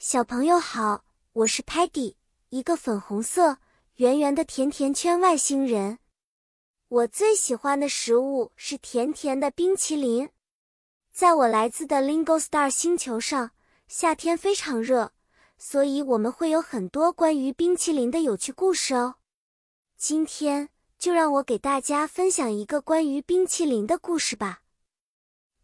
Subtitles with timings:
[0.00, 1.02] 小朋友好，
[1.32, 2.14] 我是 Patty，
[2.50, 3.58] 一个粉红色、
[3.96, 5.98] 圆圆的甜甜圈外星人。
[6.86, 10.30] 我最喜欢的食物是甜甜的冰淇淋。
[11.10, 13.50] 在我来自的 Lingo Star 星球上，
[13.88, 15.10] 夏天非常热，
[15.58, 19.16] 所以我们会有很多关于冰淇淋的有趣故事哦。
[19.96, 24.60] 今天就让我给大家分享一个关于冰淇淋的故事吧。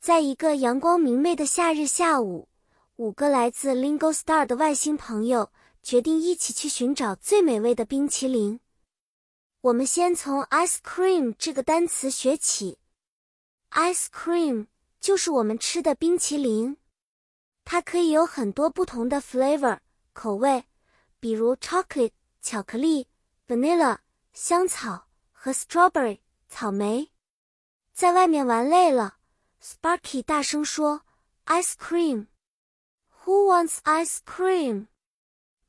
[0.00, 2.48] 在一个阳光明媚的夏日下午。
[2.96, 5.50] 五个来自 Lingo Star 的外星朋友
[5.82, 8.60] 决定一起去寻找最美味的冰淇淋。
[9.62, 12.78] 我们先从 ice cream 这个单词学起。
[13.70, 14.66] ice cream
[15.00, 16.76] 就是我们吃的冰淇淋，
[17.64, 19.78] 它可以有很多不同的 flavor
[20.12, 20.64] 口味，
[21.18, 22.12] 比如 chocolate
[22.42, 23.08] 巧克力、
[23.48, 23.98] vanilla
[24.34, 26.20] 香草和 strawberry
[26.50, 27.10] 草莓。
[27.94, 29.16] 在外面玩累了
[29.62, 31.02] ，Sparky 大声说
[31.46, 32.26] ：“ice cream。”
[33.61, 34.87] Who wants ice cream?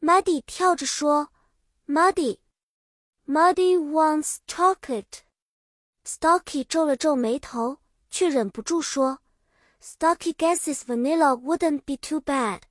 [0.00, 1.28] Muddy 跳着说：“
[1.86, 2.38] Muddy,
[3.26, 5.20] Muddy wants chocolate.”
[6.02, 9.18] Stocky 皱了皱眉头，却忍不住说：“
[9.82, 12.62] Stocky guesses vanilla wouldn't be too bad.”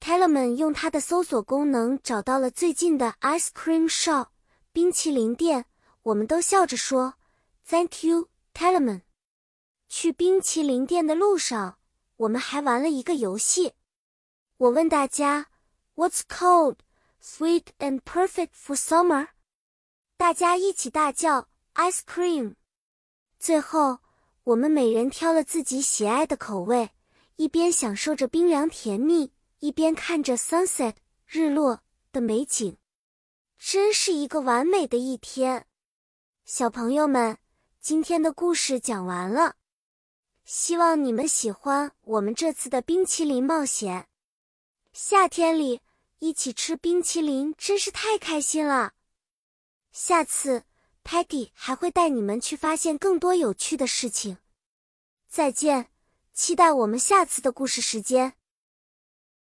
[0.00, 4.30] Tellerman 用他的搜索功能找到了最近的 ice cream shop
[4.72, 5.66] 冰淇淋店。
[6.02, 7.14] 我们都笑着说：“
[7.64, 9.02] Thank you, Tellerman.”
[9.88, 11.78] 去冰淇淋店的路上，
[12.16, 13.74] 我们还玩了一个游戏。
[14.57, 15.47] 我问大家
[15.95, 16.77] ，What's cold,
[17.21, 19.29] sweet and perfect for summer？
[20.15, 22.55] 大家一起大叫，Ice cream！
[23.39, 23.99] 最后，
[24.43, 26.91] 我们每人挑了自己喜爱的口味，
[27.35, 31.81] 一边享受着冰凉甜蜜，一边看着 sunset 日落
[32.11, 32.77] 的美景，
[33.57, 35.65] 真是一个完美的一天。
[36.45, 37.39] 小朋友们，
[37.81, 39.55] 今天的故事讲完了，
[40.45, 44.07] 希望你们喜欢我们这次的冰淇淋冒险。
[44.93, 45.81] 夏天里
[46.19, 48.93] 一起吃冰淇淋真是太开心了。
[49.91, 50.65] 下次
[51.03, 54.37] Patty 还会带你们去发现更多有趣的事情。
[55.27, 55.89] 再见，
[56.31, 58.33] 期待我们下次的故事时间。